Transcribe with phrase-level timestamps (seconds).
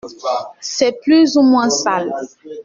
[0.61, 2.11] C’est plus ou moins sale.